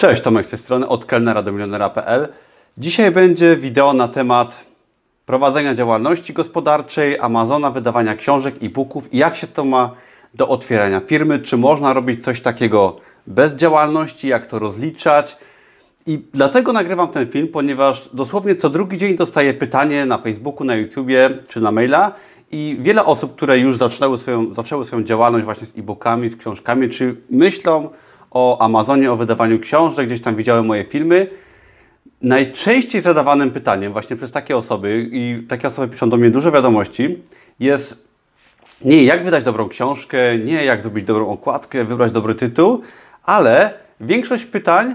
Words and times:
Cześć, 0.00 0.22
Tomek 0.22 0.46
z 0.46 0.50
tej 0.50 0.58
strony, 0.58 0.88
od 0.88 1.04
kelnera 1.04 1.42
do 1.42 1.52
milionera.pl. 1.52 2.28
Dzisiaj 2.78 3.10
będzie 3.10 3.56
wideo 3.56 3.92
na 3.92 4.08
temat 4.08 4.66
prowadzenia 5.26 5.74
działalności 5.74 6.32
gospodarczej, 6.32 7.18
Amazona, 7.18 7.70
wydawania 7.70 8.16
książek, 8.16 8.54
e-booków 8.62 9.14
i 9.14 9.18
jak 9.18 9.36
się 9.36 9.46
to 9.46 9.64
ma 9.64 9.90
do 10.34 10.48
otwierania 10.48 11.00
firmy, 11.00 11.38
czy 11.38 11.56
można 11.56 11.92
robić 11.92 12.24
coś 12.24 12.40
takiego 12.40 12.96
bez 13.26 13.54
działalności, 13.54 14.28
jak 14.28 14.46
to 14.46 14.58
rozliczać. 14.58 15.36
I 16.06 16.22
dlatego 16.34 16.72
nagrywam 16.72 17.08
ten 17.08 17.28
film, 17.28 17.48
ponieważ 17.48 18.08
dosłownie 18.12 18.56
co 18.56 18.70
drugi 18.70 18.98
dzień 18.98 19.16
dostaję 19.16 19.54
pytanie 19.54 20.06
na 20.06 20.18
Facebooku, 20.18 20.66
na 20.66 20.76
YouTubie 20.76 21.30
czy 21.48 21.60
na 21.60 21.72
maila 21.72 22.12
i 22.50 22.76
wiele 22.80 23.04
osób, 23.04 23.36
które 23.36 23.58
już 23.58 23.76
zaczęły 23.76 24.18
swoją, 24.18 24.54
zaczęły 24.54 24.84
swoją 24.84 25.02
działalność 25.02 25.44
właśnie 25.44 25.66
z 25.66 25.78
e-bookami, 25.78 26.30
z 26.30 26.36
książkami, 26.36 26.88
czy 26.88 27.16
myślą 27.30 27.88
o 28.30 28.62
Amazonie, 28.62 29.12
o 29.12 29.16
wydawaniu 29.16 29.58
książek, 29.58 30.06
gdzieś 30.06 30.20
tam 30.20 30.36
widziałem 30.36 30.66
moje 30.66 30.84
filmy. 30.84 31.26
Najczęściej 32.22 33.00
zadawanym 33.00 33.50
pytaniem 33.50 33.92
właśnie 33.92 34.16
przez 34.16 34.32
takie 34.32 34.56
osoby, 34.56 35.08
i 35.12 35.46
takie 35.48 35.68
osoby 35.68 35.88
piszą 35.88 36.10
do 36.10 36.16
mnie 36.16 36.30
dużo 36.30 36.52
wiadomości, 36.52 37.18
jest 37.60 38.10
nie 38.84 39.04
jak 39.04 39.24
wydać 39.24 39.44
dobrą 39.44 39.68
książkę, 39.68 40.38
nie 40.38 40.64
jak 40.64 40.82
zrobić 40.82 41.04
dobrą 41.04 41.28
okładkę, 41.28 41.84
wybrać 41.84 42.12
dobry 42.12 42.34
tytuł, 42.34 42.82
ale 43.24 43.74
większość 44.00 44.44
pytań 44.44 44.94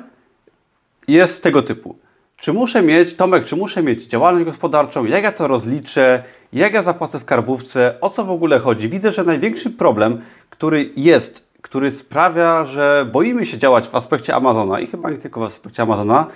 jest 1.07 1.43
tego 1.43 1.61
typu. 1.61 1.95
Czy 2.37 2.53
muszę 2.53 2.81
mieć, 2.81 3.15
Tomek, 3.15 3.45
czy 3.45 3.55
muszę 3.55 3.83
mieć 3.83 4.05
działalność 4.05 4.45
gospodarczą? 4.45 5.05
Jak 5.05 5.23
ja 5.23 5.31
to 5.31 5.47
rozliczę? 5.47 6.23
Jak 6.53 6.73
ja 6.73 6.81
zapłacę 6.81 7.19
skarbówce? 7.19 7.97
O 8.01 8.09
co 8.09 8.23
w 8.23 8.29
ogóle 8.31 8.59
chodzi? 8.59 8.89
Widzę, 8.89 9.11
że 9.11 9.23
największy 9.23 9.69
problem, 9.69 10.21
który 10.49 10.89
jest 10.97 11.44
który 11.65 11.91
sprawia, 11.91 12.65
że 12.65 13.07
boimy 13.11 13.45
się 13.45 13.57
działać 13.57 13.87
w 13.87 13.95
aspekcie 13.95 14.35
Amazona 14.35 14.79
i 14.79 14.87
chyba 14.87 15.11
nie 15.11 15.17
tylko 15.17 15.39
w 15.39 15.43
aspekcie 15.43 15.83
Amazona, 15.83 16.27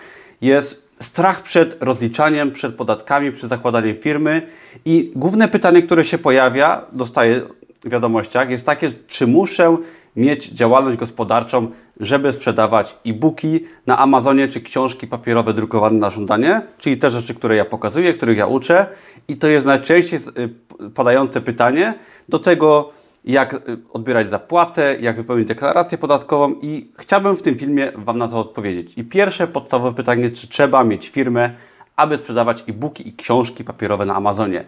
jest 0.42 0.90
strach 1.02 1.42
przed 1.42 1.84
rozliczaniem, 1.84 2.52
przed 2.52 2.76
podatkami, 2.76 3.32
przed 3.32 3.50
zakładaniem 3.50 3.98
firmy. 3.98 4.48
I 4.86 5.12
główne 5.16 5.48
pytanie, 5.48 5.82
które 5.82 6.04
się 6.04 6.18
pojawia, 6.18 6.82
dostaję 6.92 7.42
w 7.84 7.90
wiadomościach, 7.90 8.50
jest 8.50 8.66
takie, 8.66 8.92
czy 9.08 9.28
muszę 9.28 9.78
mieć 10.16 10.50
działalność 10.50 10.98
gospodarczą, 10.98 11.72
żeby 12.00 12.34
sprzedawać 12.34 12.96
e-booki 13.06 13.60
na 13.88 13.98
Amazonie, 13.98 14.48
czy 14.48 14.62
książki 14.62 15.08
papierowe 15.08 15.54
drukowane 15.54 16.00
na 16.00 16.10
żądanie, 16.10 16.62
czyli 16.78 16.98
te 16.98 17.12
rzeczy, 17.12 17.36
które 17.36 17.56
ja 17.56 17.66
pokazuję, 17.66 18.14
których 18.14 18.38
ja 18.38 18.48
uczę. 18.48 18.86
I 19.28 19.38
to 19.38 19.48
jest 19.48 19.66
najczęściej 19.66 20.20
y, 20.20 20.90
padające 20.90 21.42
pytanie. 21.42 21.94
Do 22.30 22.40
tego 22.40 22.99
jak 23.26 23.54
y, 23.54 23.78
odbierać 23.94 24.30
zapłatę, 24.30 24.98
jak 25.00 25.16
wypełnić 25.16 25.48
deklarację 25.48 25.98
podatkową 25.98 26.56
i 26.62 26.88
chciałbym 26.98 27.36
w 27.36 27.42
tym 27.42 27.58
filmie 27.58 27.92
Wam 27.96 28.18
na 28.18 28.28
to 28.28 28.40
odpowiedzieć. 28.40 28.98
I 28.98 29.04
pierwsze 29.04 29.48
podstawowe 29.48 29.96
pytanie, 29.96 30.30
czy 30.30 30.48
trzeba 30.48 30.84
mieć 30.84 31.10
firmę, 31.10 31.50
aby 31.96 32.18
sprzedawać 32.18 32.64
e-booki 32.68 33.10
i 33.10 33.14
książki 33.14 33.64
papierowe 33.64 34.06
na 34.06 34.16
Amazonie. 34.16 34.66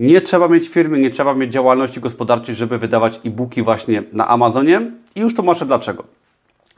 Nie 0.00 0.20
trzeba 0.20 0.48
mieć 0.48 0.68
firmy, 0.68 0.98
nie 0.98 1.10
trzeba 1.10 1.34
mieć 1.34 1.52
działalności 1.52 2.00
gospodarczej, 2.00 2.54
żeby 2.54 2.78
wydawać 2.78 3.20
e-booki 3.24 3.62
właśnie 3.62 4.02
na 4.12 4.28
Amazonie 4.28 4.80
i 5.14 5.20
już 5.20 5.34
tłumaczę 5.34 5.66
dlaczego. 5.66 6.04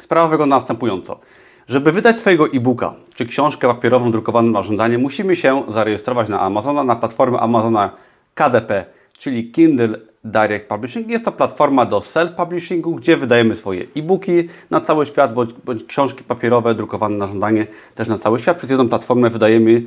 Sprawa 0.01 0.29
wygląda 0.29 0.57
następująco. 0.57 1.21
Żeby 1.69 1.93
wydać 1.93 2.17
swojego 2.17 2.47
e-booka 2.47 2.95
czy 3.15 3.27
książkę 3.27 3.69
papierową 3.69 4.13
drukowaną 4.13 4.51
na 4.51 4.63
żądanie, 4.63 4.99
musimy 4.99 5.37
się 5.37 5.63
zarejestrować 5.69 6.29
na 6.29 6.41
Amazona, 6.41 6.85
na 6.85 6.97
platformę 6.97 7.39
Amazona 7.39 7.91
KDP, 8.35 8.85
czyli 9.19 9.51
Kindle 9.51 9.99
Direct 10.25 10.69
Publishing. 10.69 11.09
Jest 11.09 11.25
to 11.25 11.33
platforma 11.33 11.87
do 11.87 11.99
self-publishingu, 11.99 12.95
gdzie 12.95 13.17
wydajemy 13.17 13.55
swoje 13.55 13.87
e-booki 13.97 14.49
na 14.71 14.81
cały 14.81 15.07
świat, 15.07 15.35
bądź, 15.35 15.53
bądź 15.65 15.85
książki 15.85 16.25
papierowe 16.25 16.75
drukowane 16.75 17.17
na 17.17 17.27
żądanie 17.27 17.67
też 17.95 18.09
na 18.09 18.19
cały 18.19 18.39
świat. 18.39 18.59
Przez 18.59 18.71
jedną 18.71 18.89
platformę 18.89 19.31
wydajemy 19.31 19.83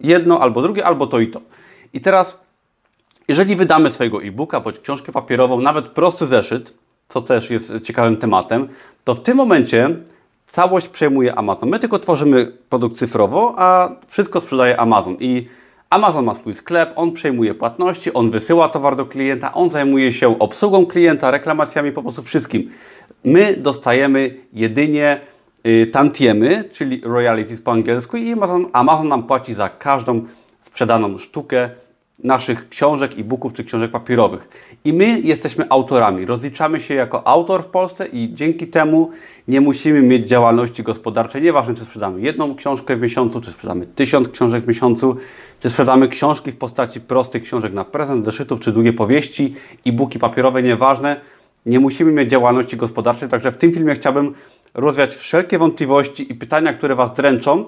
jedno 0.00 0.40
albo 0.40 0.62
drugie, 0.62 0.84
albo 0.84 1.06
to 1.06 1.20
i 1.20 1.26
to. 1.28 1.40
I 1.92 2.00
teraz, 2.00 2.38
jeżeli 3.28 3.56
wydamy 3.56 3.90
swojego 3.90 4.22
e-booka 4.22 4.60
bądź 4.60 4.78
książkę 4.78 5.12
papierową, 5.12 5.60
nawet 5.60 5.88
prosty 5.88 6.26
zeszyt, 6.26 6.74
co 7.08 7.20
też 7.20 7.50
jest 7.50 7.72
ciekawym 7.82 8.16
tematem, 8.16 8.68
to 9.04 9.14
w 9.14 9.22
tym 9.22 9.36
momencie 9.36 9.96
całość 10.46 10.88
przejmuje 10.88 11.34
Amazon. 11.34 11.68
My 11.68 11.78
tylko 11.78 11.98
tworzymy 11.98 12.52
produkt 12.68 12.96
cyfrowo, 12.96 13.54
a 13.58 13.90
wszystko 14.06 14.40
sprzedaje 14.40 14.80
Amazon. 14.80 15.16
I 15.20 15.48
Amazon 15.90 16.24
ma 16.24 16.34
swój 16.34 16.54
sklep, 16.54 16.92
on 16.96 17.12
przejmuje 17.12 17.54
płatności, 17.54 18.12
on 18.12 18.30
wysyła 18.30 18.68
towar 18.68 18.96
do 18.96 19.06
klienta, 19.06 19.54
on 19.54 19.70
zajmuje 19.70 20.12
się 20.12 20.38
obsługą 20.38 20.86
klienta, 20.86 21.30
reklamacjami, 21.30 21.92
po 21.92 22.02
prostu 22.02 22.22
wszystkim. 22.22 22.70
My 23.24 23.56
dostajemy 23.56 24.36
jedynie 24.52 25.20
y, 25.66 25.86
tantiemy, 25.92 26.64
czyli 26.72 27.00
royalties 27.04 27.60
po 27.60 27.72
angielsku 27.72 28.16
i 28.16 28.32
Amazon, 28.32 28.66
Amazon 28.72 29.08
nam 29.08 29.22
płaci 29.22 29.54
za 29.54 29.68
każdą 29.68 30.26
sprzedaną 30.62 31.18
sztukę 31.18 31.70
naszych 32.24 32.68
książek, 32.68 33.12
e-booków 33.18 33.52
czy 33.52 33.64
książek 33.64 33.90
papierowych. 33.90 34.48
I 34.84 34.92
my 34.92 35.20
jesteśmy 35.20 35.66
autorami. 35.68 36.26
Rozliczamy 36.26 36.80
się 36.80 36.94
jako 36.94 37.26
autor 37.26 37.62
w 37.62 37.66
Polsce 37.66 38.06
i 38.06 38.34
dzięki 38.34 38.66
temu 38.66 39.10
nie 39.48 39.60
musimy 39.60 40.02
mieć 40.02 40.28
działalności 40.28 40.82
gospodarczej. 40.82 41.42
Nieważne, 41.42 41.74
czy 41.74 41.84
sprzedamy 41.84 42.20
jedną 42.20 42.54
książkę 42.54 42.96
w 42.96 43.00
miesiącu, 43.00 43.40
czy 43.40 43.52
sprzedamy 43.52 43.86
tysiąc 43.86 44.28
książek 44.28 44.64
w 44.64 44.68
miesiącu, 44.68 45.16
czy 45.60 45.70
sprzedamy 45.70 46.08
książki 46.08 46.52
w 46.52 46.56
postaci 46.56 47.00
prostych 47.00 47.42
książek 47.42 47.72
na 47.72 47.84
prezent, 47.84 48.24
zeszytów, 48.24 48.60
czy 48.60 48.72
długie 48.72 48.92
powieści, 48.92 49.54
e-booki 49.86 50.18
papierowe, 50.18 50.62
nieważne. 50.62 51.20
Nie 51.66 51.80
musimy 51.80 52.12
mieć 52.12 52.30
działalności 52.30 52.76
gospodarczej. 52.76 53.28
Także 53.28 53.52
w 53.52 53.56
tym 53.56 53.72
filmie 53.72 53.94
chciałbym 53.94 54.34
rozwiać 54.74 55.14
wszelkie 55.14 55.58
wątpliwości 55.58 56.32
i 56.32 56.34
pytania, 56.34 56.72
które 56.72 56.94
Was 56.94 57.14
dręczą 57.14 57.64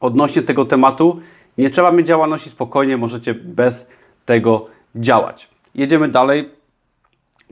odnośnie 0.00 0.42
tego 0.42 0.64
tematu 0.64 1.20
nie 1.58 1.70
trzeba 1.70 1.92
mieć 1.92 2.06
działalności, 2.06 2.50
spokojnie 2.50 2.96
możecie 2.96 3.34
bez 3.34 3.86
tego 4.26 4.66
działać. 4.94 5.48
Jedziemy 5.74 6.08
dalej, 6.08 6.48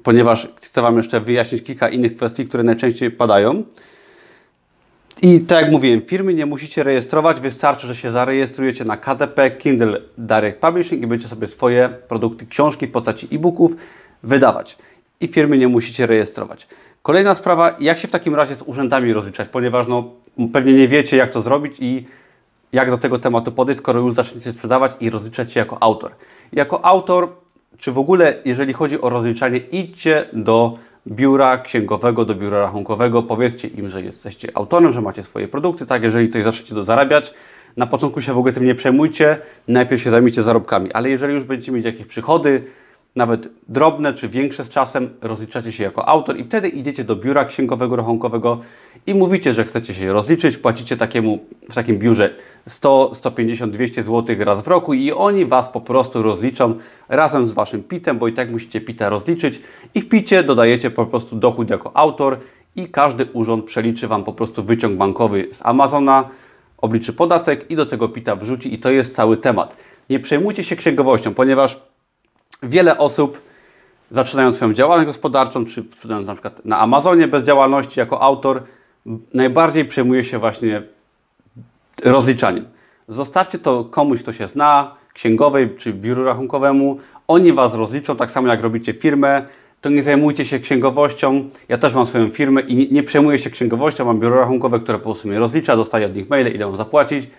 ponieważ 0.02 0.48
chcę 0.56 0.82
Wam 0.82 0.96
jeszcze 0.96 1.20
wyjaśnić 1.20 1.64
kilka 1.64 1.88
innych 1.88 2.16
kwestii, 2.16 2.46
które 2.46 2.62
najczęściej 2.62 3.10
padają. 3.10 3.62
I 5.22 5.40
tak 5.40 5.62
jak 5.62 5.72
mówiłem, 5.72 6.02
firmy 6.02 6.34
nie 6.34 6.46
musicie 6.46 6.82
rejestrować, 6.82 7.40
wystarczy, 7.40 7.86
że 7.86 7.96
się 7.96 8.10
zarejestrujecie 8.10 8.84
na 8.84 8.96
KDP, 8.96 9.50
Kindle 9.50 10.00
Direct 10.18 10.58
Publishing 10.58 11.02
i 11.02 11.06
będziecie 11.06 11.28
sobie 11.28 11.46
swoje 11.46 11.88
produkty, 12.08 12.46
książki 12.46 12.86
w 12.86 12.90
postaci 12.90 13.28
e-booków 13.32 13.72
wydawać. 14.22 14.78
I 15.20 15.28
firmy 15.28 15.58
nie 15.58 15.68
musicie 15.68 16.06
rejestrować. 16.06 16.68
Kolejna 17.02 17.34
sprawa, 17.34 17.76
jak 17.80 17.98
się 17.98 18.08
w 18.08 18.10
takim 18.10 18.34
razie 18.34 18.54
z 18.54 18.62
urzędami 18.62 19.12
rozliczać, 19.12 19.48
ponieważ 19.48 19.86
no, 19.88 20.10
pewnie 20.52 20.72
nie 20.72 20.88
wiecie, 20.88 21.16
jak 21.16 21.30
to 21.30 21.40
zrobić 21.40 21.76
i 21.80 22.06
jak 22.72 22.90
do 22.90 22.98
tego 22.98 23.18
tematu 23.18 23.52
podejść, 23.52 23.80
skoro 23.80 24.00
już 24.00 24.14
zaczniecie 24.14 24.52
sprzedawać 24.52 24.92
i 25.00 25.10
rozliczać 25.10 25.52
się 25.52 25.60
jako 25.60 25.82
autor. 25.82 26.12
Jako 26.52 26.84
autor, 26.84 27.28
czy 27.78 27.92
w 27.92 27.98
ogóle, 27.98 28.34
jeżeli 28.44 28.72
chodzi 28.72 29.00
o 29.00 29.10
rozliczanie, 29.10 29.58
idźcie 29.58 30.28
do 30.32 30.78
biura 31.06 31.58
księgowego, 31.58 32.24
do 32.24 32.34
biura 32.34 32.58
rachunkowego, 32.58 33.22
powiedzcie 33.22 33.68
im, 33.68 33.90
że 33.90 34.02
jesteście 34.02 34.48
autorem, 34.54 34.92
że 34.92 35.00
macie 35.00 35.24
swoje 35.24 35.48
produkty, 35.48 35.86
tak, 35.86 36.02
jeżeli 36.02 36.28
coś 36.28 36.42
zaczniecie 36.42 36.74
do 36.74 36.84
zarabiać, 36.84 37.34
na 37.76 37.86
początku 37.86 38.20
się 38.20 38.32
w 38.32 38.38
ogóle 38.38 38.52
tym 38.52 38.64
nie 38.64 38.74
przejmujcie, 38.74 39.38
najpierw 39.68 40.02
się 40.02 40.10
zajmijcie 40.10 40.42
zarobkami, 40.42 40.92
ale 40.92 41.10
jeżeli 41.10 41.34
już 41.34 41.44
będziecie 41.44 41.72
mieć 41.72 41.84
jakieś 41.84 42.06
przychody, 42.06 42.64
nawet 43.16 43.48
drobne 43.68 44.14
czy 44.14 44.28
większe 44.28 44.64
z 44.64 44.68
czasem, 44.68 45.10
rozliczacie 45.20 45.72
się 45.72 45.84
jako 45.84 46.08
autor 46.08 46.38
i 46.38 46.44
wtedy 46.44 46.68
idziecie 46.68 47.04
do 47.04 47.16
biura 47.16 47.44
księgowego, 47.44 47.96
rachunkowego 47.96 48.60
i 49.06 49.14
mówicie, 49.14 49.54
że 49.54 49.64
chcecie 49.64 49.94
się 49.94 50.12
rozliczyć, 50.12 50.56
płacicie 50.56 50.96
takiemu, 50.96 51.38
w 51.70 51.74
takim 51.74 51.98
biurze 51.98 52.34
100, 52.68 53.10
150, 53.14 53.72
200 53.72 54.02
zł 54.02 54.36
raz 54.38 54.62
w 54.62 54.68
roku 54.68 54.94
i 54.94 55.12
oni 55.12 55.46
Was 55.46 55.68
po 55.68 55.80
prostu 55.80 56.22
rozliczą 56.22 56.74
razem 57.08 57.46
z 57.46 57.52
Waszym 57.52 57.82
PIT-em, 57.82 58.18
bo 58.18 58.28
i 58.28 58.32
tak 58.32 58.50
musicie 58.50 58.80
PIT-a 58.80 59.08
rozliczyć 59.08 59.62
i 59.94 60.00
w 60.00 60.08
PIT-cie 60.08 60.42
dodajecie 60.42 60.90
po 60.90 61.06
prostu 61.06 61.36
dochód 61.36 61.70
jako 61.70 61.96
autor 61.96 62.38
i 62.76 62.88
każdy 62.88 63.26
urząd 63.32 63.64
przeliczy 63.64 64.08
Wam 64.08 64.24
po 64.24 64.32
prostu 64.32 64.62
wyciąg 64.64 64.96
bankowy 64.96 65.48
z 65.52 65.60
Amazona, 65.62 66.28
obliczy 66.78 67.12
podatek 67.12 67.70
i 67.70 67.76
do 67.76 67.86
tego 67.86 68.08
PIT-a 68.08 68.36
wrzuci 68.36 68.74
i 68.74 68.78
to 68.78 68.90
jest 68.90 69.14
cały 69.14 69.36
temat. 69.36 69.76
Nie 70.10 70.20
przejmujcie 70.20 70.64
się 70.64 70.76
księgowością, 70.76 71.34
ponieważ 71.34 71.80
wiele 72.62 72.98
osób 72.98 73.42
zaczynając 74.10 74.56
swoją 74.56 74.72
działalność 74.72 75.06
gospodarczą, 75.06 75.64
czy 75.64 75.82
sprzedając 75.82 76.26
na 76.26 76.34
przykład 76.34 76.64
na 76.64 76.78
Amazonie 76.78 77.28
bez 77.28 77.44
działalności 77.44 78.00
jako 78.00 78.22
autor, 78.22 78.62
najbardziej 79.34 79.84
przejmuje 79.84 80.24
się 80.24 80.38
właśnie 80.38 80.82
rozliczaniem. 82.04 82.64
Zostawcie 83.08 83.58
to 83.58 83.84
komuś, 83.84 84.22
kto 84.22 84.32
się 84.32 84.48
zna, 84.48 84.94
księgowej 85.14 85.68
czy 85.78 85.92
biuru 85.92 86.24
rachunkowemu. 86.24 86.98
Oni 87.28 87.52
Was 87.52 87.74
rozliczą, 87.74 88.16
tak 88.16 88.30
samo 88.30 88.48
jak 88.48 88.62
robicie 88.62 88.92
firmę. 88.92 89.46
To 89.80 89.88
nie 89.88 90.02
zajmujcie 90.02 90.44
się 90.44 90.58
księgowością. 90.58 91.50
Ja 91.68 91.78
też 91.78 91.94
mam 91.94 92.06
swoją 92.06 92.30
firmę 92.30 92.60
i 92.60 92.92
nie, 92.92 93.02
przejmuję 93.02 93.38
się 93.38 93.50
księgowością. 93.50 94.04
Mam 94.04 94.20
biuro 94.20 94.36
rachunkowe, 94.36 94.80
które 94.80 94.98
po 94.98 95.04
prostu 95.04 95.28
mnie 95.28 95.38
rozlicza, 95.38 95.76
dostaję 95.76 96.06
od 96.06 96.14
nich 96.14 96.30
maile, 96.30 96.54
ile 96.54 96.66
mam 96.66 96.76
zapłacić 96.76 97.30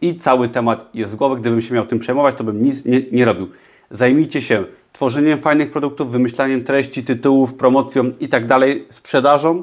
i 0.00 0.18
cały 0.18 0.48
temat 0.48 0.88
jest 0.94 1.12
z 1.12 1.14
głowy. 1.14 1.36
Gdybym 1.40 1.62
się 1.62 1.74
miał 1.74 1.86
tym 1.86 1.98
przejmować, 1.98 2.34
to 2.34 2.44
bym 2.44 2.62
nic 2.62 2.84
nie, 2.84 3.02
nie 3.12 3.24
robił. 3.24 3.48
Zajmijcie 3.90 4.42
się 4.42 4.64
tworzeniem 4.92 5.38
fajnych 5.38 5.70
produktów, 5.70 6.10
wymyślaniem 6.10 6.64
treści, 6.64 7.04
tytułów, 7.04 7.54
promocją 7.54 8.04
i 8.20 8.28
tak 8.28 8.46
dalej, 8.46 8.86
sprzedażą, 8.90 9.62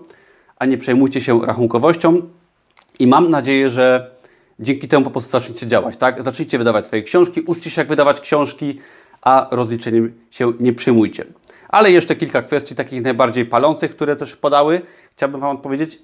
a 0.59 0.65
nie 0.65 0.77
przejmujcie 0.77 1.21
się 1.21 1.39
rachunkowością. 1.45 2.21
I 2.99 3.07
mam 3.07 3.29
nadzieję, 3.29 3.69
że 3.69 4.11
dzięki 4.61 4.87
temu 4.87 5.05
po 5.05 5.11
prostu 5.11 5.31
zaczniecie 5.31 5.67
działać, 5.67 5.97
tak? 5.97 6.23
Zacznijcie 6.23 6.57
wydawać 6.57 6.85
swoje 6.85 7.03
książki, 7.03 7.41
uczcie 7.41 7.69
się 7.69 7.81
jak 7.81 7.87
wydawać 7.87 8.21
książki, 8.21 8.79
a 9.21 9.47
rozliczeniem 9.51 10.13
się 10.29 10.53
nie 10.59 10.73
przyjmujcie. 10.73 11.25
Ale 11.69 11.91
jeszcze 11.91 12.15
kilka 12.15 12.41
kwestii 12.41 12.75
takich 12.75 13.01
najbardziej 13.01 13.45
palących, 13.45 13.91
które 13.91 14.15
też 14.15 14.35
podały. 14.35 14.81
Chciałbym 15.15 15.41
Wam 15.41 15.55
odpowiedzieć. 15.55 15.99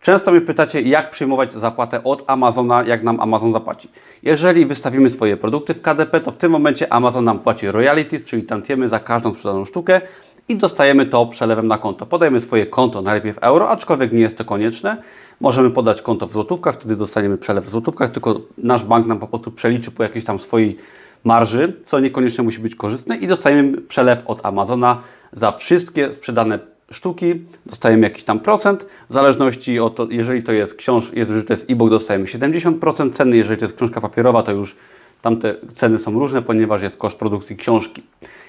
Często 0.00 0.32
mnie 0.32 0.40
pytacie, 0.40 0.80
jak 0.80 1.10
przyjmować 1.10 1.52
zapłatę 1.52 2.04
od 2.04 2.24
Amazona, 2.26 2.84
jak 2.84 3.02
nam 3.02 3.20
Amazon 3.20 3.52
zapłaci. 3.52 3.88
Jeżeli 4.22 4.66
wystawimy 4.66 5.10
swoje 5.10 5.36
produkty 5.36 5.74
w 5.74 5.82
KDP, 5.82 6.20
to 6.20 6.32
w 6.32 6.36
tym 6.36 6.52
momencie 6.52 6.92
Amazon 6.92 7.24
nam 7.24 7.38
płaci 7.38 7.70
royalties, 7.70 8.24
czyli 8.24 8.42
tantiemy 8.42 8.88
za 8.88 8.98
każdą 8.98 9.34
sprzedaną 9.34 9.64
sztukę 9.64 10.00
i 10.48 10.56
dostajemy 10.56 11.06
to 11.06 11.26
przelewem 11.26 11.68
na 11.68 11.78
konto. 11.78 12.06
Podajemy 12.06 12.40
swoje 12.40 12.66
konto, 12.66 13.02
najlepiej 13.02 13.32
w 13.32 13.38
euro, 13.38 13.70
aczkolwiek 13.70 14.12
nie 14.12 14.20
jest 14.20 14.38
to 14.38 14.44
konieczne. 14.44 14.96
Możemy 15.40 15.70
podać 15.70 16.02
konto 16.02 16.26
w 16.26 16.32
złotówkach, 16.32 16.74
wtedy 16.74 16.96
dostaniemy 16.96 17.38
przelew 17.38 17.64
w 17.64 17.70
złotówkach, 17.70 18.10
tylko 18.10 18.40
nasz 18.58 18.84
bank 18.84 19.06
nam 19.06 19.18
po 19.18 19.28
prostu 19.28 19.50
przeliczy 19.50 19.90
po 19.90 20.02
jakiejś 20.02 20.24
tam 20.24 20.38
swojej 20.38 20.78
marży, 21.24 21.76
co 21.84 22.00
niekoniecznie 22.00 22.44
musi 22.44 22.60
być 22.60 22.74
korzystne 22.74 23.16
i 23.16 23.26
dostajemy 23.26 23.80
przelew 23.80 24.18
od 24.26 24.46
Amazona 24.46 25.02
za 25.32 25.52
wszystkie 25.52 26.14
sprzedane 26.14 26.58
sztuki, 26.90 27.34
dostajemy 27.66 28.02
jakiś 28.02 28.24
tam 28.24 28.40
procent, 28.40 28.86
w 29.10 29.12
zależności 29.12 29.80
od 29.80 29.96
to, 29.96 30.06
jeżeli 30.10 30.42
to 30.42 30.52
jest 30.52 30.74
książ, 30.74 31.10
jeżeli 31.12 31.42
to 31.42 31.52
jest 31.52 31.70
e-book, 31.70 31.90
dostajemy 31.90 32.24
70% 32.24 33.12
ceny, 33.12 33.36
jeżeli 33.36 33.58
to 33.58 33.64
jest 33.64 33.76
książka 33.76 34.00
papierowa, 34.00 34.42
to 34.42 34.52
już 34.52 34.76
tamte 35.22 35.54
ceny 35.74 35.98
są 35.98 36.18
różne, 36.18 36.42
ponieważ 36.42 36.82
jest 36.82 36.96
koszt 36.96 37.16
produkcji 37.16 37.56
książki. 37.56 38.02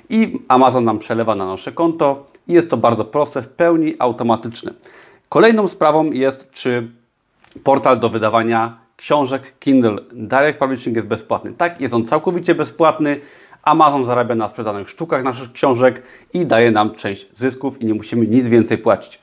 I 0.10 0.40
Amazon 0.48 0.86
nam 0.86 1.00
przelewa 1.00 1.36
na 1.36 1.46
nasze 1.46 1.72
konto 1.72 2.26
i 2.48 2.54
jest 2.54 2.70
to 2.70 2.78
bardzo 2.78 3.06
proste, 3.06 3.42
w 3.42 3.48
pełni 3.48 3.96
automatyczne. 4.00 4.74
Kolejną 5.30 5.68
sprawą 5.68 6.12
jest, 6.12 6.52
czy 6.52 6.92
portal 7.64 8.00
do 8.00 8.10
wydawania 8.10 8.78
książek 8.98 9.54
Kindle 9.60 9.96
Direct 10.12 10.60
Publishing 10.60 10.96
jest 10.96 11.08
bezpłatny. 11.08 11.54
Tak, 11.54 11.82
jest 11.82 11.94
on 11.94 12.06
całkowicie 12.06 12.56
bezpłatny. 12.56 13.20
Amazon 13.64 14.06
zarabia 14.06 14.36
na 14.36 14.48
sprzedanych 14.48 14.90
sztukach 14.90 15.24
naszych 15.24 15.52
książek 15.52 16.04
i 16.34 16.46
daje 16.46 16.72
nam 16.72 16.96
część 16.96 17.28
zysków 17.36 17.82
i 17.82 17.86
nie 17.86 17.94
musimy 17.94 18.28
nic 18.28 18.48
więcej 18.48 18.78
płacić. 18.78 19.20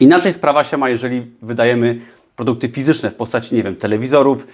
Inaczej 0.00 0.32
sprawa 0.32 0.64
się 0.64 0.76
ma, 0.76 0.88
jeżeli 0.88 1.30
wydajemy 1.42 2.00
produkty 2.36 2.68
fizyczne 2.68 3.10
w 3.10 3.14
postaci, 3.14 3.54
nie 3.54 3.62
wiem, 3.62 3.76
telewizorów. 3.76 4.46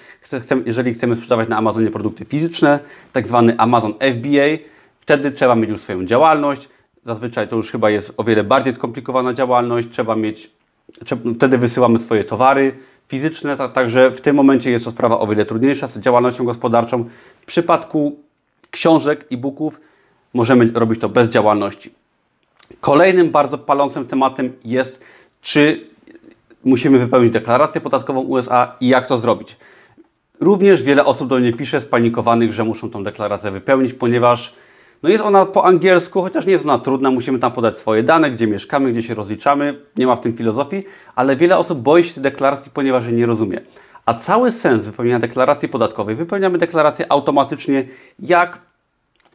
Jeżeli 0.66 0.94
chcemy 0.94 1.16
sprzedawać 1.16 1.48
na 1.48 1.56
Amazonie 1.56 1.90
produkty 1.90 2.24
fizyczne, 2.24 2.80
tak 3.12 3.28
zwany 3.28 3.58
Amazon 3.58 3.94
FBA, 3.94 4.71
wtedy 5.02 5.32
trzeba 5.32 5.54
mieć 5.54 5.70
już 5.70 5.80
swoją 5.80 6.04
działalność. 6.04 6.68
Zazwyczaj 7.04 7.48
to 7.48 7.56
już 7.56 7.70
chyba 7.70 7.90
jest 7.90 8.14
o 8.16 8.24
wiele 8.24 8.44
bardziej 8.44 8.74
skomplikowana 8.74 9.34
działalność. 9.34 9.88
Trzeba 9.92 10.16
mieć, 10.16 10.50
wtedy 11.36 11.58
wysyłamy 11.58 11.98
swoje 11.98 12.24
towary 12.24 12.76
fizyczne, 13.08 13.56
także 13.56 14.10
w 14.10 14.20
tym 14.20 14.36
momencie 14.36 14.70
jest 14.70 14.84
to 14.84 14.90
sprawa 14.90 15.18
o 15.18 15.26
wiele 15.26 15.44
trudniejsza 15.44 15.86
z 15.86 15.98
działalnością 15.98 16.44
gospodarczą. 16.44 17.04
W 17.40 17.46
przypadku 17.46 18.16
książek, 18.70 19.24
e-booków 19.32 19.80
możemy 20.34 20.66
robić 20.74 21.00
to 21.00 21.08
bez 21.08 21.28
działalności. 21.28 21.90
Kolejnym 22.80 23.30
bardzo 23.30 23.58
palącym 23.58 24.06
tematem 24.06 24.52
jest, 24.64 25.00
czy 25.40 25.86
musimy 26.64 26.98
wypełnić 26.98 27.32
deklarację 27.32 27.80
podatkową 27.80 28.20
USA 28.20 28.76
i 28.80 28.88
jak 28.88 29.06
to 29.06 29.18
zrobić. 29.18 29.56
Również 30.40 30.82
wiele 30.82 31.04
osób 31.04 31.28
do 31.28 31.38
mnie 31.38 31.52
pisze 31.52 31.80
spanikowanych, 31.80 32.52
że 32.52 32.64
muszą 32.64 32.90
tą 32.90 33.04
deklarację 33.04 33.50
wypełnić, 33.50 33.92
ponieważ 33.92 34.54
no 35.02 35.08
jest 35.08 35.24
ona 35.24 35.46
po 35.46 35.64
angielsku, 35.64 36.22
chociaż 36.22 36.46
nie 36.46 36.52
jest 36.52 36.64
ona 36.64 36.78
trudna, 36.78 37.10
musimy 37.10 37.38
tam 37.38 37.52
podać 37.52 37.78
swoje 37.78 38.02
dane, 38.02 38.30
gdzie 38.30 38.46
mieszkamy, 38.46 38.92
gdzie 38.92 39.02
się 39.02 39.14
rozliczamy, 39.14 39.80
nie 39.96 40.06
ma 40.06 40.16
w 40.16 40.20
tym 40.20 40.36
filozofii, 40.36 40.84
ale 41.14 41.36
wiele 41.36 41.58
osób 41.58 41.78
boi 41.78 42.04
się 42.04 42.14
tej 42.14 42.22
deklaracji, 42.22 42.70
ponieważ 42.74 43.04
jej 43.04 43.14
nie 43.14 43.26
rozumie. 43.26 43.60
A 44.06 44.14
cały 44.14 44.52
sens 44.52 44.86
wypełnienia 44.86 45.18
deklaracji 45.18 45.68
podatkowej, 45.68 46.14
wypełniamy 46.14 46.58
deklarację 46.58 47.12
automatycznie, 47.12 47.88
jak 48.18 48.58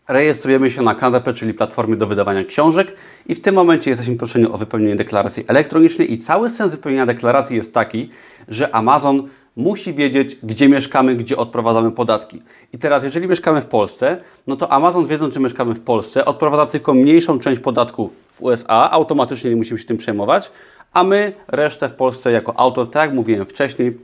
rejestrujemy 0.08 0.72
się 0.72 0.81
na 0.81 0.96
KDP, 0.96 1.34
czyli 1.34 1.54
platformie 1.54 1.96
do 1.96 2.08
wydawania 2.08 2.44
książek 2.44 2.96
i 3.25 3.36
w 3.36 3.42
tym 3.42 3.56
momencie 3.56 3.90
jesteśmy 3.90 4.16
proszeni 4.16 4.46
o 4.46 4.58
wypełnienie 4.58 4.96
deklaracji 4.96 5.44
elektronicznej 5.48 6.13
i 6.13 6.20
cały 6.20 6.50
sens 6.50 6.72
wypełnienia 6.72 7.06
deklaracji 7.06 7.56
jest 7.56 7.74
taki, 7.74 8.10
że 8.48 8.75
Amazon 8.75 9.30
musi 9.57 9.94
wiedzieć, 9.94 10.38
gdzie 10.44 10.69
mieszkamy, 10.69 11.15
gdzie 11.15 11.38
odprowadzamy 11.38 11.92
podatki. 11.92 12.42
I 12.74 12.77
teraz, 12.77 13.04
jeżeli 13.04 13.27
mieszkamy 13.27 13.62
w 13.62 13.65
Polsce, 13.65 14.18
no 14.48 14.56
to 14.56 14.71
Amazon, 14.71 15.07
wiedząc, 15.07 15.33
że 15.33 15.39
mieszkamy 15.39 15.75
w 15.75 15.81
Polsce, 15.81 16.25
odprowadza 16.25 16.65
tylko 16.65 16.94
mniejszą 16.94 17.39
część 17.39 17.62
podatku 17.62 18.09
w 18.33 18.42
USA, 18.42 18.92
automatycznie 18.92 19.50
nie 19.50 19.56
musimy 19.56 19.80
się 19.80 19.86
tym 19.86 19.98
przejmować, 19.98 20.51
a 20.94 21.04
my 21.04 21.33
resztę 21.48 21.89
w 21.89 21.94
Polsce 21.94 22.31
jako 22.31 22.59
autor, 22.59 22.92
tak 22.92 23.06
jak 23.06 23.13
mówiłem 23.15 23.45
wcześniej, 23.45 23.98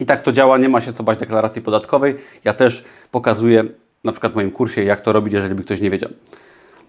i 0.00 0.06
tak 0.06 0.22
to 0.22 0.32
działa, 0.32 0.58
nie 0.58 0.68
ma 0.68 0.80
się 0.80 0.92
co 0.92 1.02
bać 1.02 1.18
deklaracji 1.18 1.62
podatkowej. 1.62 2.16
Ja 2.44 2.54
też 2.54 2.84
pokazuję 3.10 3.64
na 4.04 4.12
przykład 4.12 4.32
w 4.32 4.36
moim 4.36 4.50
kursie, 4.50 4.84
jak 4.84 5.00
to 5.00 5.12
robić, 5.12 5.34
jeżeli 5.34 5.54
by 5.54 5.64
ktoś 5.64 5.80
nie 5.80 5.90
wiedział. 5.90 6.10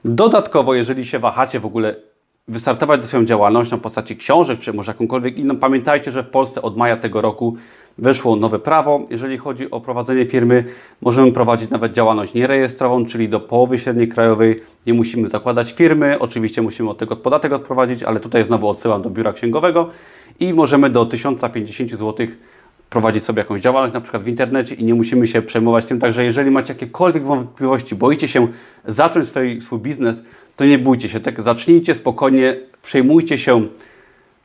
Dodatkowo, 0.06 0.75
jeżeli 0.75 1.06
się 1.06 1.19
wahacie 1.19 1.59
w 1.59 1.65
ogóle 1.65 1.95
wystartować 2.48 3.06
swoją 3.06 3.25
działalnością 3.25 3.77
w 3.77 3.81
postaci 3.81 4.18
książek, 4.18 4.59
czy 4.59 4.74
może 4.74 4.91
jakąkolwiek 4.91 5.39
inną, 5.39 5.57
pamiętajcie, 5.57 6.12
że 6.12 6.24
w 6.24 6.30
Polsce 6.30 6.62
od 6.62 6.77
maja 6.77 6.98
tego 6.98 7.21
roku 7.21 7.57
weszło 7.97 8.36
nowe 8.36 8.59
prawo. 8.59 9.06
Jeżeli 9.09 9.38
chodzi 9.38 9.71
o 9.71 9.81
prowadzenie 9.81 10.25
firmy, 10.25 10.63
możemy 11.01 11.31
prowadzić 11.31 11.69
nawet 11.69 11.92
działalność 11.94 12.33
nierejestrową, 12.33 13.06
czyli 13.06 13.30
do 13.30 13.39
połowy 13.39 13.80
średniej 13.80 14.07
krajowej 14.07 14.59
nie 14.88 14.94
musimy 14.94 15.30
zakładać 15.30 15.74
firmy. 15.74 16.19
Oczywiście 16.19 16.62
musimy 16.62 16.89
od 16.89 16.97
tego 16.97 17.15
podatek 17.15 17.53
odprowadzić, 17.53 18.03
ale 18.03 18.19
tutaj 18.19 18.44
znowu 18.44 18.69
odsyłam 18.69 19.01
do 19.01 19.09
biura 19.09 19.33
księgowego 19.33 19.89
i 20.39 20.53
możemy 20.53 20.89
do 20.89 21.06
1050 21.06 21.92
zł 21.92 22.27
prowadzić 22.89 23.24
sobie 23.24 23.39
jakąś 23.39 23.62
działalność 23.62 23.94
na 23.94 24.01
przykład 24.01 24.24
w 24.24 24.27
internecie 24.27 24.75
i 24.75 24.83
nie 24.83 24.94
musimy 24.94 25.27
się 25.27 25.41
przejmować 25.41 25.86
tym. 25.86 26.00
Także 26.00 26.24
jeżeli 26.24 26.51
macie 26.51 26.74
jakiekolwiek 26.74 27.24
wątpliwości, 27.24 27.95
boicie 27.95 28.27
się 28.27 28.48
zacząć 28.86 29.30
swój, 29.30 29.62
swój 29.62 29.80
biznes, 29.80 30.24
to 30.56 30.65
nie 30.65 30.80
bójcie 30.80 31.09
się. 31.09 31.19
Tak, 31.19 31.41
zacznijcie 31.41 31.95
spokojnie, 31.95 32.57
przejmujcie 32.83 33.38
się 33.38 33.68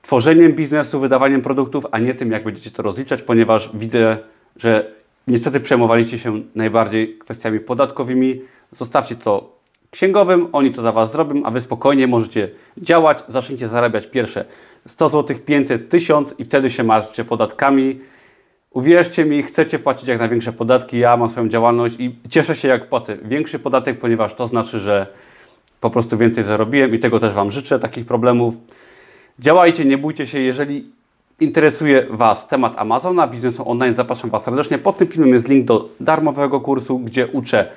tworzeniem 0.02 0.52
biznesu, 0.52 1.00
wydawaniem 1.00 1.42
produktów, 1.42 1.86
a 1.90 1.98
nie 1.98 2.14
tym, 2.14 2.32
jak 2.32 2.44
będziecie 2.44 2.70
to 2.70 2.82
rozliczać, 2.82 3.22
ponieważ 3.22 3.70
widzę, 3.74 4.18
że 4.56 4.90
niestety 5.26 5.60
przejmowaliście 5.60 6.18
się 6.18 6.42
najbardziej 6.54 7.18
kwestiami 7.18 7.60
podatkowymi. 7.60 8.40
Zostawcie 8.72 9.16
to 9.16 9.60
księgowym, 9.90 10.48
oni 10.52 10.72
to 10.72 10.82
za 10.82 10.92
Was 10.92 11.12
zrobią, 11.12 11.42
a 11.44 11.50
Wy 11.50 11.60
spokojnie 11.60 12.06
możecie 12.06 12.50
działać, 12.78 13.18
zacznijcie 13.28 13.68
zarabiać 13.68 14.06
pierwsze 14.06 14.44
100 14.86 15.08
zł, 15.08 15.36
500, 15.46 15.88
1000 15.88 16.34
i 16.38 16.44
wtedy 16.44 16.70
się 16.70 16.84
martwcie 16.84 17.24
podatkami. 17.24 18.00
Uwierzcie 18.70 19.24
mi, 19.24 19.42
chcecie 19.42 19.78
płacić 19.78 20.08
jak 20.08 20.18
największe 20.18 20.52
podatki. 20.52 20.98
Ja 20.98 21.16
mam 21.16 21.28
swoją 21.28 21.48
działalność 21.48 21.96
i 21.98 22.14
cieszę 22.28 22.56
się, 22.56 22.68
jak 22.68 22.88
płacę 22.88 23.16
większy 23.22 23.58
podatek, 23.58 23.98
ponieważ 23.98 24.34
to 24.34 24.46
znaczy, 24.46 24.80
że 24.80 25.06
po 25.80 25.90
prostu 25.90 26.18
więcej 26.18 26.44
zarobiłem 26.44 26.94
i 26.94 26.98
tego 26.98 27.18
też 27.18 27.34
Wam 27.34 27.50
życzę, 27.50 27.78
takich 27.78 28.06
problemów. 28.06 28.54
Działajcie, 29.38 29.84
nie 29.84 29.98
bójcie 29.98 30.26
się, 30.26 30.40
jeżeli 30.40 30.90
interesuje 31.40 32.06
Was 32.10 32.48
temat 32.48 32.74
Amazona, 32.76 33.28
biznesu 33.28 33.70
online, 33.70 33.94
zapraszam 33.94 34.30
Was 34.30 34.44
serdecznie. 34.44 34.78
Pod 34.78 34.98
tym 34.98 35.08
filmem 35.08 35.34
jest 35.34 35.48
link 35.48 35.64
do 35.64 35.88
darmowego 36.00 36.60
kursu, 36.60 36.98
gdzie 36.98 37.26
uczę 37.26 37.68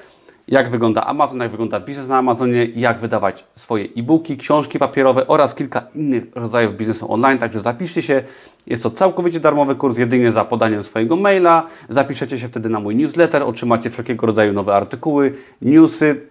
jak 0.48 0.70
wygląda 0.70 1.06
Amazon, 1.06 1.40
jak 1.40 1.52
wygląda 1.52 1.80
biznes 1.80 2.08
na 2.08 2.18
Amazonie, 2.18 2.66
jak 2.66 3.00
wydawać 3.00 3.46
swoje 3.56 3.86
e-booki, 3.98 4.38
książki 4.38 4.80
papierowe 4.80 5.28
oraz 5.28 5.56
kilka 5.56 5.88
innych 5.96 6.24
rodzajów 6.36 6.76
biznesu 6.76 7.14
online. 7.14 7.38
Także 7.38 7.60
zapiszcie 7.60 8.02
się. 8.02 8.24
Jest 8.68 8.84
to 8.84 8.92
całkowicie 8.92 9.40
darmowy 9.40 9.76
kurs, 9.76 9.98
jedynie 9.98 10.32
za 10.32 10.46
podaniem 10.46 10.84
swojego 10.84 11.16
maila. 11.16 11.68
Zapiszecie 11.90 12.40
się 12.40 12.48
wtedy 12.48 12.70
na 12.70 12.80
mój 12.80 12.96
newsletter, 12.96 13.44
otrzymacie 13.44 13.90
wszelkiego 13.90 14.28
rodzaju 14.28 14.54
nowe 14.54 14.76
artykuły, 14.76 15.34
newsy 15.62 16.22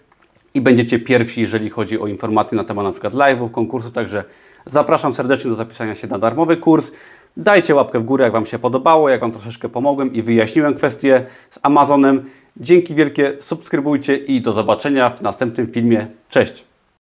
i 0.54 0.60
będziecie 0.60 0.98
pierwsi, 0.98 1.40
jeżeli 1.40 1.70
chodzi 1.70 2.00
o 2.00 2.06
informacje 2.06 2.56
na 2.56 2.64
temat 2.64 2.84
na 2.84 2.92
przykład 2.92 3.14
live'ów, 3.14 3.50
konkursów. 3.50 3.92
Także 3.92 4.24
zapraszam 4.66 5.14
serdecznie 5.14 5.50
do 5.50 5.56
zapisania 5.56 5.94
się 5.94 6.06
na 6.06 6.18
darmowy 6.18 6.56
kurs. 6.56 6.92
Dajcie 7.36 7.74
łapkę 7.74 8.00
w 8.00 8.04
górę, 8.04 8.24
jak 8.24 8.32
Wam 8.32 8.46
się 8.46 8.58
podobało, 8.58 9.08
jak 9.08 9.20
Wam 9.20 9.32
troszeczkę 9.32 9.68
pomogłem 9.68 10.12
i 10.12 10.22
wyjaśniłem 10.22 10.74
kwestię 10.74 11.26
z 11.50 11.58
Amazonem. 11.62 12.30
Dzięki 12.56 12.94
wielkie, 12.94 13.36
subskrybujcie 13.40 14.16
i 14.16 14.40
do 14.40 14.52
zobaczenia 14.52 15.10
w 15.10 15.22
następnym 15.22 15.66
filmie. 15.66 16.06
Cześć! 16.28 16.71